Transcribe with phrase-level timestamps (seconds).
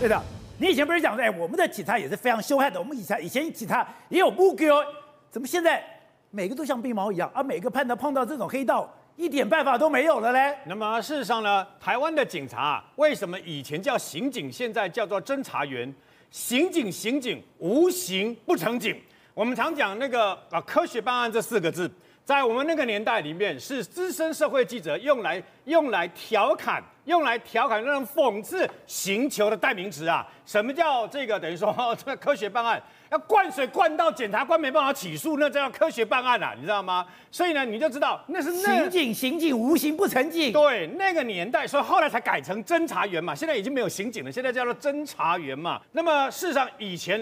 [0.00, 0.22] 对的，
[0.58, 4.80] 你以前不是讲说，哎，我们的警察也是非常凶悍的，我们以前以前警察也有目标，
[5.28, 5.84] 怎么现在
[6.30, 10.56] 每个都像病猫一样，而每个碰到碰到这种黑道，一点办法都没有了嘞？
[10.66, 15.92] 那么事实上呢，台湾的警察为什么以前叫刑警，现在叫做侦查员？
[16.30, 18.96] 刑警刑警，无刑不成警。
[19.34, 21.90] 我们常讲那个啊，科学办案这四个字。
[22.28, 30.28] 在我们那个年代里面，是资深社会记者用来用来调侃、用来调侃那种讽刺刑求的代名词啊。
[30.44, 31.40] 什么叫这个？
[31.40, 32.78] 等于说 这个科学办案
[33.10, 37.06] 要灌水灌到检察官没办法起诉，那叫科学办案啊，你知道吗？
[37.30, 40.52] 所以呢，你就知道那是那刑警，刑警无刑不成警。
[40.52, 43.34] 对，那个年代，所以后来才改成侦查员嘛。
[43.34, 45.80] 现在已经没有刑警了，现在叫做侦查员嘛。
[45.92, 47.18] 那么事实上，以前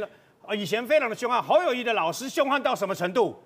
[0.57, 3.41] 以前非常的凶悍，侯友谊的老师凶悍到什么程度？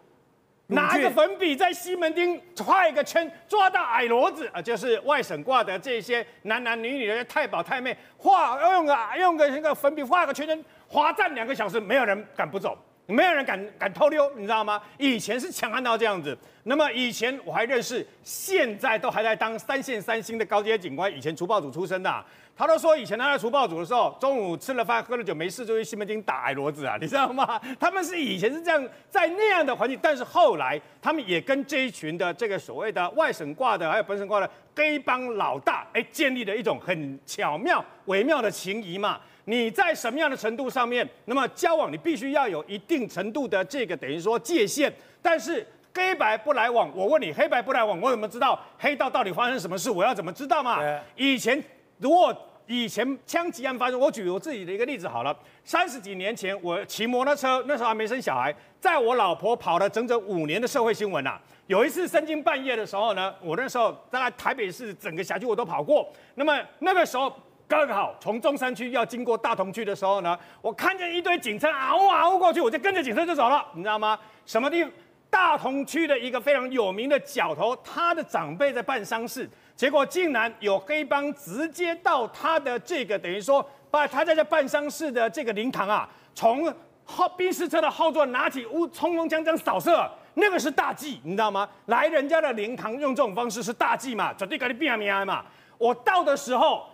[0.71, 12.79] 拿个粉笔在西门町画一个圈，抓到矮骡子啊，就是外省挂的这些男男女女的太保太妹，画用个用个那个粉笔画个圈圈，罚站两个小时，没有人敢不走，
[13.11, 14.81] 没有人敢敢偷溜，你知道吗？
[14.99, 16.37] 以前是强悍到这样子。
[16.65, 22.25] 那么以前我还认识，现在都还在当三线三星的高阶警官，以前除暴组出身的。
[22.57, 27.59] 他都说以前他在除暴组的时候，中午吃了饭喝了酒没事就去西门町打矮骡子啊， 你知道吗？
[27.81, 39.19] 他们是以前是这样在那样的环境，但是后来他们也跟这一群的这个所谓的外省挂的还有本省挂的黑帮老大，哎，建立了一种很巧妙微妙的情谊嘛。
[39.45, 46.91] 你在什么样的程度上面，那么交往你必须要有一定程度的这个等于说界限，但是黑白不来往。
[46.97, 49.91] 我问你，黑白不来往，我怎么知道黑道到底发生什么事？
[49.91, 50.81] 我要怎么知道嘛？
[51.17, 51.63] 以前
[51.99, 52.37] 如果。
[52.73, 55.37] 以前枪击案发生，我举我自己的一个例子好了。
[55.65, 61.37] 三十几年前，我骑摩托车，那时候还没生小孩，在我老婆跑了整整五年的社会新闻呐。
[61.67, 66.09] 有一次深更半夜的时候呢，我那时候在台北市整个辖区我都跑过。
[66.37, 67.35] 那么那个时候
[67.71, 74.19] 刚好从中山区要经过大同区的时候呢，我看见一堆警车嗷嗷过去，我就跟着警车就走了，你知道吗？
[74.45, 74.93] 什么地方？
[75.31, 79.49] 大同区的一个非常有名的角头，他的长辈在办丧事。
[79.77, 91.69] 结果竟然有黑帮直接到他的这个，等于说把他在这办丧事的这个灵堂啊，从后宾士车的后座拿起乌冲锋枪这样扫射，那个是大忌，你知道吗？
[91.87, 95.45] 来人家的灵堂用这种方式是大忌嘛，绝对给你变命嘛。
[95.79, 96.90] 我到的时候，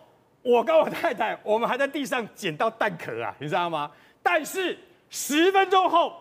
[0.46, 3.90] 我跟我太太，我们还在地上捡到弹壳啊，你知道吗？
[4.22, 4.78] 但是
[5.10, 6.12] 十分钟后，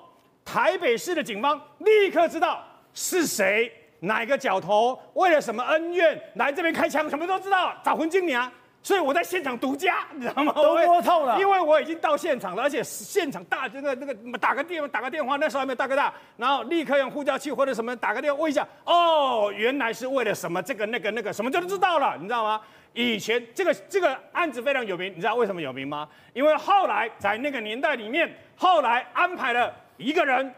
[0.44, 3.72] 台北市的警方立刻知道是谁。
[4.00, 8.52] 哪个角头为了什么恩怨来这边开枪，什么都知道，找魂经理啊！
[8.84, 10.54] 所以我在现场独家，你知道吗？
[10.54, 22.62] 都摸透了，因为我已经到现场了，而且现场大这个那个打个电打个电话，那时候还没有大哥大，然后立刻用呼叫器或者什么打个电话问一下，哦，原来是为了什么这个那个那个什么就都知道了，你知道吗？
[22.96, 26.10] 以前这个这个案子非常有名，你知道为什么有名吗？
[26.34, 30.52] 因为后来在那个年代里面，后来安排了一个人。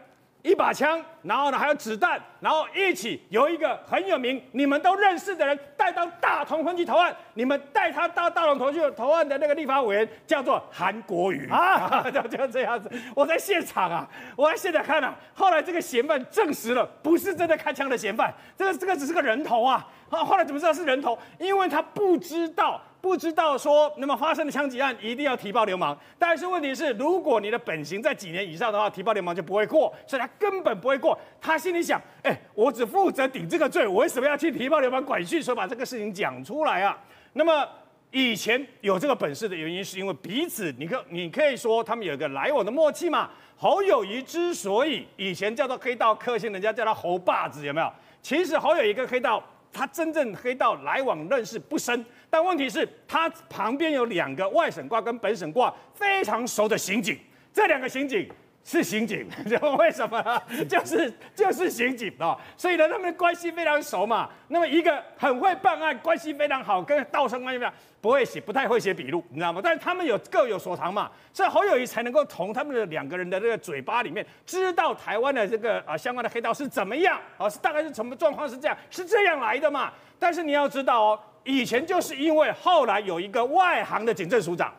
[0.48, 7.14] 一把枪，然后呢还有子弹，然后一起由一个很有名、你们都认识的人带到大同分局投案。
[7.34, 12.90] 你们带他到大同分局投案的那个立法委员叫做韩国瑜啊，就就这样子。
[13.14, 15.14] 我在现场啊，我在现场看啊。
[15.34, 19.86] 后来这个嫌犯证实了，不是真的开枪的嫌犯，这个这个只是个人头啊。
[20.08, 21.18] 后后来怎么知道是人头？
[21.38, 22.80] 因为他不知道。
[23.08, 31.18] 不知道说，那么发生的枪击案一定要提报流氓，但是问题是，如果你的本刑在几年以上的话，提报流氓就不会过，所以他根本不会过。
[31.40, 35.42] 他心里想，哎，我只负责顶这个罪，我为什么要去提报流氓管训？
[35.42, 37.02] 所以把这个事情讲出来啊。
[37.32, 37.66] 那么
[38.10, 43.30] 以前有这个本事的原因，是因为彼此，你可你可以说他们有一个来往的默契嘛。
[43.56, 47.90] 侯友谊之所以以前叫做黑道克星，人家叫他侯霸子，有没有？
[48.20, 49.42] 其实侯友谊跟黑道，
[49.72, 52.04] 他真正黑道来往认识不深。
[52.30, 57.18] 但问题是，他旁边有两个外省挂跟本省挂非常熟的刑警，
[57.52, 58.28] 这两个刑警
[58.68, 60.42] 是刑警，知道为什么？
[60.68, 64.28] 就是就是刑警啊，所以呢，他们的关系非常熟嘛。
[64.48, 69.62] 那么一个很会办案，关系非常好，跟道生关系非常不会写，不太会写笔录，你知道吗？
[69.64, 79.90] 但是他们有各有所长嘛，所以侯友谊才能够从他们的两个人的这个嘴巴里面知道台湾的这个啊相关的黑道是怎么样啊，是大概是什么状况是这样，是这样来的嘛。
[80.18, 81.20] 但是你要知道哦。
[81.44, 84.70] 以前就是因为后来有一个外行的警政署长，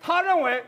[0.00, 0.64] 他认为，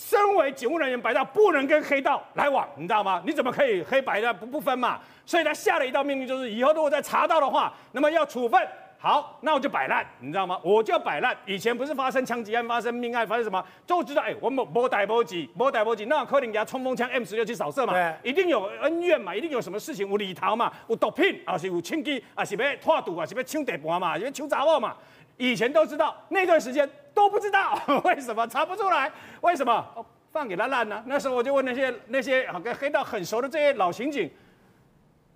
[0.00, 3.22] 身为警务人员白道不能跟黑道来往，你知道吗？
[3.26, 4.98] 你怎么可以黑白的不不分嘛？
[5.26, 8.58] 所以他下了一道命令，就是以后如果再查到的话，那么要处分。
[8.98, 10.58] 好，那我就摆烂，你知道吗？
[10.64, 11.36] 我就摆烂。
[11.44, 24.96] 以前不是发生枪击案、发生命案、发生什么，就知道哎，我们没逮波及，没逮波及，那可能给他冲锋枪 M 十六去扫射嘛，一定有恩怨嘛，一定有什么事情，有里头嘛，有毒品，啊是有枪击，啊是要拖赌啊是要抢地盘嘛，是要抢查某嘛。
[25.40, 29.10] 以前都知道，那段时间都不知道， 为什么查不出来？
[29.40, 29.72] 为什么？
[29.96, 31.02] 哦，放给他烂呢？
[31.06, 34.30] 那时候我就问那些那些跟黑道很熟的这些老刑警。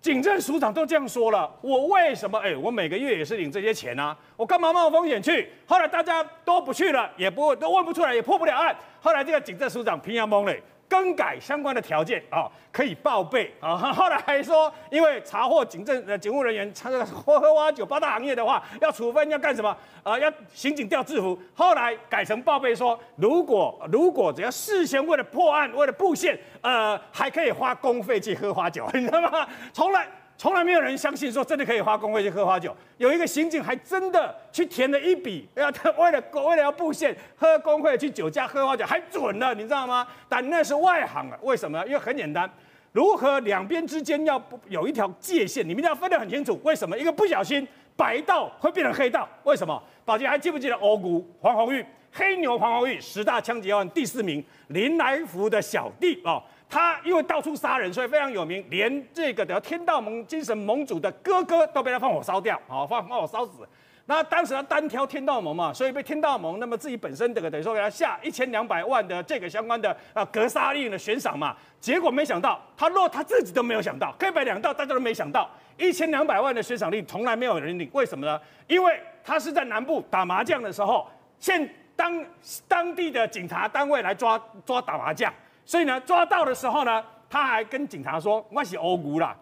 [0.02, 2.38] 警政署长都这样说了，我为什么？
[2.38, 5.48] 哎，我每个月也是领这些钱啊，我干嘛冒风险去？
[5.66, 8.76] 后来大家都不去了，也不都问不出来，也破不了案。
[9.00, 10.54] 后来这个警政署长平阳懵了。
[10.94, 13.76] 更改相关的条件啊，可以报备啊。
[13.93, 19.69] 后来还说，因为查获警政呃警务人员这个喝喝花酒八大行业的话，要处分要干什么？
[20.05, 21.37] 啊、呃，要刑警调制服。
[21.52, 29.49] 后来改成报备说，如果如果只要事先为了破案，为了布线，呃，还可以花公费去喝花酒， 你知道吗？
[29.73, 30.06] 从来。
[30.36, 40.06] 从来没有人相信说真的可以花公会去喝花酒，有一个刑警还真的去填了一笔，要他为了为了要布线喝公会去酒家喝花酒还准了，你知道吗？
[40.28, 41.84] 但那是外行啊，为什么？
[41.86, 42.50] 因为很简单，
[42.92, 46.60] 如何两边之间要有一条界限，你们要分得很清楚。
[46.64, 46.98] 为什么？
[46.98, 47.66] 一个不小心
[47.96, 49.28] 白道会变成黑道？
[49.44, 49.80] 为什么？
[50.04, 56.42] 宝杰还记不记得欧股黄红玉黑牛黄红玉十大枪击案第四名林来福的小弟哦。
[56.75, 63.61] 他因为到处杀人，所以非常有名，连这个的天道盟精神盟主的哥哥都被他放火烧掉，好，放放火烧死。
[64.06, 71.56] 那当时他单挑天道盟嘛，所以被天道盟那么自己本身这个等于说给他下一千两百万的这个相关的啊格杀令的悬赏嘛。
[71.79, 75.49] 结果没想到，他落他自己都没有想到，黑白两道大家都没想到，
[75.79, 78.41] 一千两百万的悬赏令从来没有人领，为什么呢？
[78.67, 82.26] 因为他是在南部打麻将的时候，现当
[82.67, 84.37] 当地的警察单位来抓
[84.67, 85.32] 抓打麻将。
[85.64, 89.37] 所以呢，抓到的时候呢，他还跟警察说：“我是欧牛啦，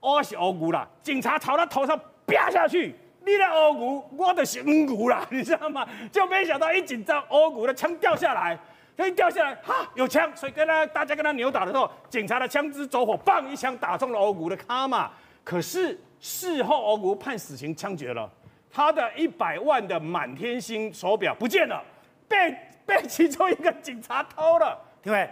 [0.00, 2.94] 我是欧牛啦。”警察朝他头上啪下去，
[3.24, 5.86] 你的欧牛，我的是乌牛啦， 你知道吗？
[6.12, 8.58] 就没想到一紧张，欧牛的枪掉下来，
[8.96, 15.10] 就一掉下来，哈，有枪，所以跟他大家跟他扭打的时候，警察的枪支走火，砰一枪打中了欧牛的卡嘛。
[15.42, 18.30] 可是事后欧牛判死刑枪决了，
[18.70, 21.82] 他的一百万的满天星手表不见了，
[22.28, 22.56] 被
[22.86, 25.28] 被其中一个警察偷了，对不对？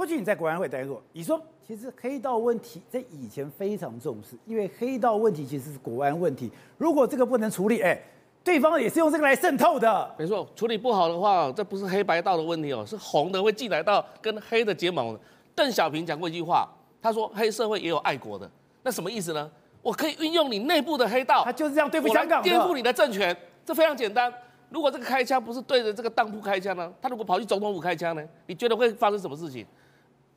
[0.00, 6.50] 过去你在国安会待过，你说其实黑道问题在以前非常重视，因为黑道问题其实是国安问题。
[6.78, 8.00] 如果这个不能处理，哎，
[8.42, 10.10] 对方也是用这个来渗透的。
[10.18, 15.14] 没错，处理不好的话，这不是黑白道的问题哦，是红的会进来到跟黑的结盟。
[15.54, 16.66] 邓小平讲过一句话，
[17.02, 18.50] 他说黑社会也有爱国的，
[18.82, 19.50] 那什么意思呢？
[19.82, 23.36] 我可以运用你内部的黑道，他就是这样对付香港，颠覆你的政权，
[23.66, 24.32] 这非常简单。
[24.70, 26.90] 如果这个开枪不是对着这个当铺开枪呢？
[27.02, 28.24] 他如果跑去总统府开枪呢？
[28.46, 29.66] 你觉得会发生什么事情？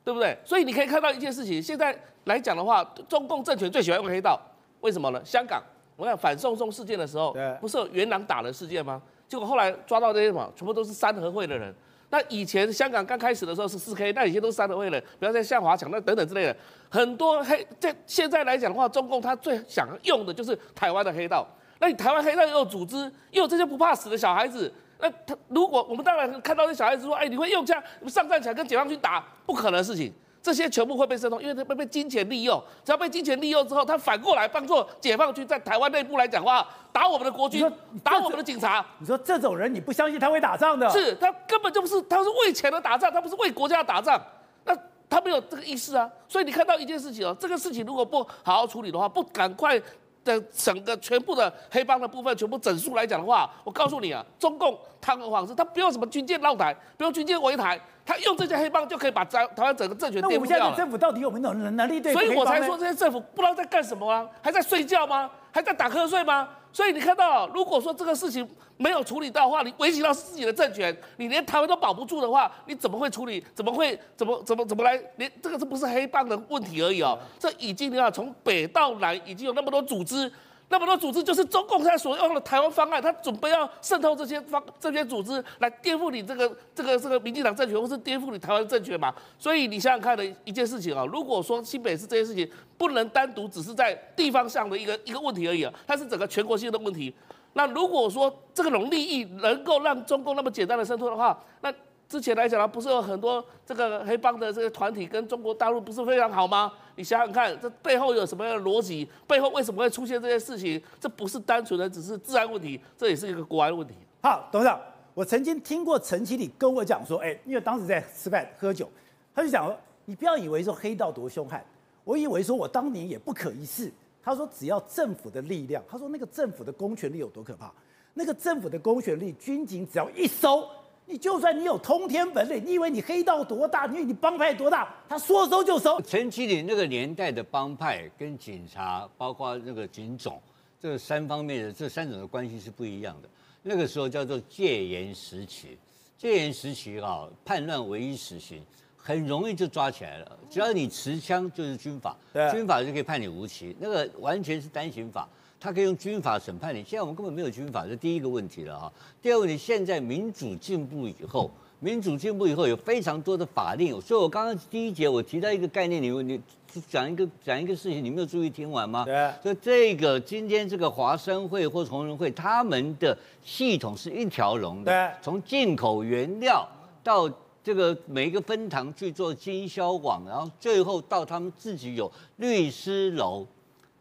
[0.04, 0.38] 对不对？
[0.44, 4.40] 所以你可以看到一件事情，现在来讲的话，中共政权最喜欢用黑道，
[4.82, 5.22] 为什么呢？
[5.24, 5.64] 香港，
[5.96, 9.02] 我看反送中事件的时候，不是有元朗打人事件吗？
[9.28, 11.74] 结果后来抓到这些什么，全部都是三合会的人。
[12.10, 16.56] 那以前香港刚开始的时候是四 K，那以前都是三合会的人，比方在向华强那等等之类的，
[16.90, 17.66] 很多黑。
[17.80, 21.48] 在现在来讲的话，中共他最想用的就是台湾的黑道。
[21.80, 24.72] 那你台湾黑道又有组织，又有这些不怕死的小孩子。
[25.04, 30.14] 那他如果我们当然看到这小孩子说，哎，你会用枪上战场跟解放军打，不可能的事情。
[30.42, 32.62] 这些全部会被渗透，因为他被被金钱利用。
[32.86, 37.70] 只要被金钱利用之后，他反过来帮助解放军在台湾内部来讲话，打我们的国军，
[38.02, 38.86] 打我们的警察。
[39.00, 40.90] 你说这种人，你不相信他会打仗的？
[40.90, 44.22] 是他根本就不是，他是为钱而打仗，他不是为国家打仗。
[44.64, 44.74] 那
[45.10, 46.10] 他没有这个意思啊。
[46.28, 49.82] 所以你看到一件事情哦，这个事情如果不好好处理的话，不赶快。
[50.24, 60.64] 的整个全部的黑帮的部分全部整数来讲的话，我告诉你啊，中共堂而皇之，他不用什么军舰绕台，不用军舰围台，他用这些黑帮就可以把台台湾整个政权颠覆掉了。
[60.64, 62.14] 那我们现在政府到底有没有能能力对？
[62.14, 65.30] 所以我才说这些政府不知道在干什么啊，还在睡觉吗？
[65.52, 66.50] 还在打瞌睡吗？
[66.74, 68.46] 所以你看到，如果说这个事情
[68.78, 73.46] 没有处理到的话，你威胁到自己的政权，你连台湾都保不住的话，你怎么会处理？
[73.54, 73.98] 怎么会？
[74.18, 75.00] 怎么怎么怎么来？
[75.18, 77.18] 连这个是不是黑帮的问题而已哦？
[77.38, 80.30] 这已经你看从北到南已经有那么多组织。
[80.74, 89.14] 那么多组织就是中共现在所用的台湾方案，他准备要渗透这些方这些组织来颠覆你这个这个这个民进党政权，或是颠覆你台湾政权嘛？
[89.38, 97.14] 所以你想想看的一件事情啊，如果说新北市这件事情不能单独只是在地方上的一个一个问题而已啊，它是整个全国性的问题。
[97.54, 101.72] 那如果说这个种利益能够让中共那么简单的渗透的话，那
[102.14, 106.72] 之前来讲呢，不是有很多这个黑帮的这个团体跟中国大陆不是非常好吗？
[106.96, 109.10] 你想想看，这背后有什么样的逻辑？
[109.26, 110.80] 背后为什么会出现这些事情？
[111.00, 113.96] 这不是单纯的只是治安问题，这也是一个国安问题。
[114.22, 114.80] 好，董事长，
[115.16, 118.88] 我曾经听过陈启礼跟我讲说，哎，因为当时在吃饭喝酒，
[119.34, 121.66] 他就讲说，你不要以为说黑道多凶悍，
[122.04, 123.92] 我以为说我当年也不可一世。
[124.22, 127.74] 他说只要政府的力量，他说那个政府的公权力有多可怕？
[128.14, 130.70] 那个政府的公权力，军警只要一收。
[131.06, 133.86] 你就算你有通天本领，你以为你黑道多大？
[133.86, 134.94] 你以为你帮派多大？
[135.08, 136.02] 他说收就收。
[136.02, 140.42] 陈其礼那个年代的帮派跟警察，包括那个警总，
[140.82, 143.30] 这三方面的这三种的关系是不一样的。
[143.62, 145.78] 那个时候叫做戒严时期，
[146.18, 148.62] 戒严时期啊，叛乱唯一死刑，
[148.98, 150.40] 很容易就抓起来了。
[150.50, 153.76] 只要你持枪就是军法，对军法就可以判你无期。
[153.80, 155.28] 那个完全是单行法，
[155.64, 156.84] 他可以用军法审判你。
[156.84, 158.92] 现在我们根本没有军法，这第一个问题了哈。
[159.22, 161.50] 第二个问题，现在民主进步以后。
[161.80, 166.42] 民主进步以后，有非常多的法令，所以我刚刚第一节我提到一个概念，你你
[166.88, 169.06] 讲一个讲一个事情，你没有注意听完吗？
[169.06, 169.32] 对。
[169.42, 175.12] 所以这个今天这个华生会或同仁会，他们的系统是一条龙的，对。
[175.22, 176.68] 从进口原料
[177.04, 177.30] 到
[177.62, 183.46] 这个每一个分堂去做经销网，然后最后到他们自己有律师楼，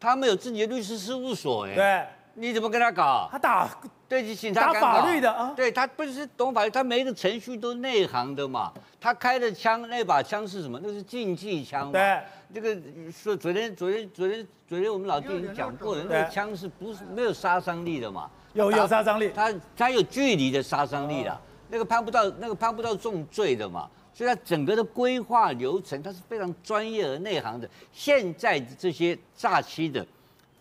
[0.03, 1.75] 他们有自己的律师事务所，哎。
[1.75, 2.05] 对。
[2.35, 3.29] 你怎么跟他搞？
[3.31, 3.69] 他打。
[4.09, 8.73] 对，警察打法律的啊，对他不是懂法律，他每一个程序都内行的嘛。
[8.99, 10.79] 他开的枪，那把枪是什么？
[10.81, 11.91] 那是竞技枪嘛。
[11.91, 12.19] 对，
[12.51, 12.75] 这个
[13.11, 18.27] 说昨天、昨天、昨天、昨天我们老弟已经讲过了，那个枪是不是没有杀伤力的嘛？
[18.53, 21.37] 有有杀伤力，他他有距离的杀伤力的，哦、
[21.69, 23.87] 那个判不到，那个判不到重罪的嘛。
[24.13, 27.69] 所以它整个的规划流程，它是非常专业而内行的。
[27.91, 30.05] 现在这些诈欺的。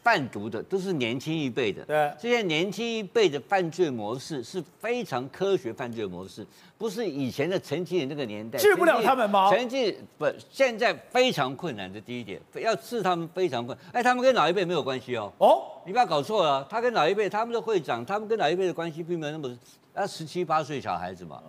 [0.04, 6.44] 贩毒的都是年轻一辈的，对，这些年轻一辈的犯罪模式是非常科学犯罪模式，
[6.76, 9.48] 不是以前的陈其那个年代治不了他们吗？
[9.52, 13.86] 陈其不，现在非常困难的第一点，要治他们非常困难。
[13.92, 15.32] 哎，他们跟老一辈没有关系哦。
[15.38, 19.56] 哦，你不要搞错了，他跟老一辈，他们的会长，他们跟老一辈的关系并没有那么，
[19.94, 21.40] 那十七八岁小孩子嘛，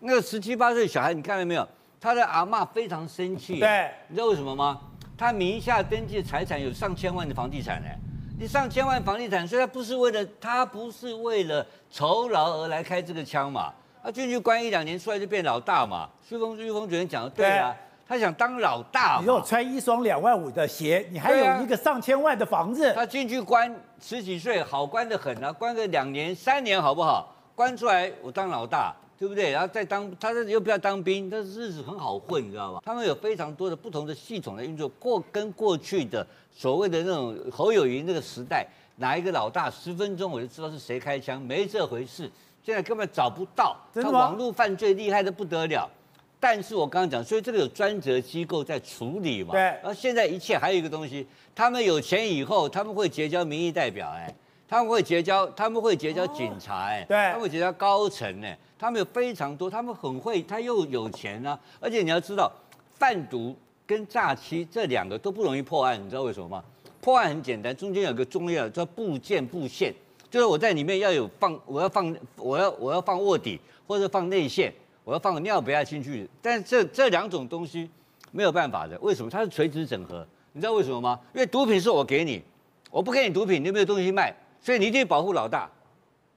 [0.00, 1.66] 那个十七八岁小孩，你看到没有？
[2.00, 4.80] 他的阿嬷非常生气，对，你知道为什么吗？
[5.18, 7.88] 他名下登记的财产有上千万的房地产呢，
[8.38, 13.70] 你上千万房地产，所以他不是为了他不是为了酬劳而来开这个枪嘛，
[14.02, 16.08] 他进去关一两年出来就变老大嘛。
[16.26, 17.76] 旭峰旭峰主任讲的对啊，
[18.08, 19.18] 他想当老大。
[19.20, 27.36] 你说穿一双两万五的鞋，你还有一个上千万的房子，他进去关十几岁，好关的很啊，关个两年三年好不好？
[27.54, 28.96] 关出来我当老大。
[29.20, 29.50] 对不对？
[29.50, 32.80] 然后再当，他这又不要当兵，但是日子很好混，你知道吧？
[32.82, 42.30] 他们有非常多的不同的系统的运作，过跟过去的所谓的那种侯友谊那个时代，哪一个老大十分钟我就知道是谁开枪，没这回事。
[42.64, 45.86] 现在根本找不到，他网络犯罪厉害的不得了。
[46.42, 49.52] 但是我刚刚讲，所以这个有专责机构在处理嘛。
[49.52, 49.60] 对。
[49.60, 54.34] 然后现在一切还有一个东西，他们有钱以后，他们会结交民意代表，哎，
[54.70, 58.56] 他们会结交，他们会结交警察，哎，对，他们会结交高层，哎。
[58.78, 61.58] 他们有非常多，他们很会，他又有钱啊！
[61.80, 62.50] 而且你要知道，
[62.96, 66.64] 贩毒跟诈欺这两个都不容易破案，你知道为什么吗？
[67.00, 69.92] 破案很简单，中间有个重要的叫布件布线，
[70.30, 74.72] 就是我在里面要有放，我要放，我要我要放卧底或者放内线，
[75.04, 76.26] 我要放尿不要进去。
[76.40, 77.90] 但是这这两种东西
[78.30, 79.28] 没有办法的，为什么？
[79.28, 81.20] 它是垂直整合，你知道为什么吗？
[81.34, 82.40] 因为毒品是我给你，
[82.90, 84.34] 我不给你毒品，你有没有东西卖？
[84.60, 85.70] 所以你一定保护老大。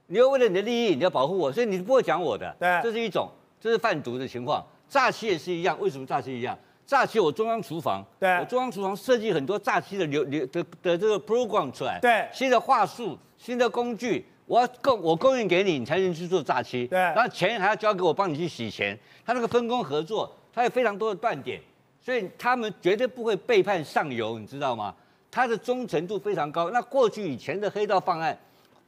[0.06, 2.54] 你要为了你的利益，你要保护我，所以你不会讲我的。
[2.58, 3.28] 对，这是一种，
[3.60, 4.64] 这是贩毒的情况。
[4.88, 6.56] 诈欺也是一样，为什么诈欺一样？
[6.86, 16.86] 诈欺我中央厨房，对，我中央厨房设计很多诈欺的流流的的这个 program 出来，对，新的话术、新的工具，我要供我供应给你，你才能去做诈欺。
[16.86, 18.96] 对，然后钱还要交给我，帮你去洗钱。
[19.24, 21.58] 他那个分工合作，他有非常多的断点，
[21.98, 24.94] 所以他们绝对不会背叛上游，你知道吗？
[25.34, 26.70] 他的忠诚度非常高。
[26.70, 28.38] 那过去以前的黑道犯案，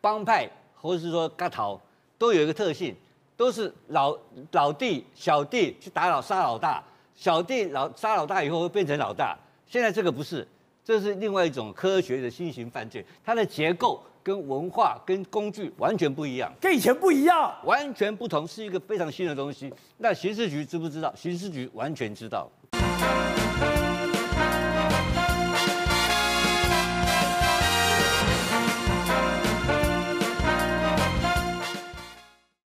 [0.01, 0.49] 帮派。
[0.79, 1.81] 或者是说，嘎头
[2.17, 2.95] 都有一个特性，
[3.37, 4.17] 都是老
[4.53, 6.81] 老弟、小弟去打老杀老大，
[7.17, 9.37] 小弟老杀老大以后会变成老大。
[9.67, 10.47] 现在这个不是，
[10.85, 19.73] 这是另外一种科学的新型犯罪，它的结构跟文化跟工具完全不一样，跟以前不一样，完全不同，是一个非常新的东西。
[19.97, 21.13] 那刑事局知不知道？
[21.17, 22.49] 刑事局完全知道。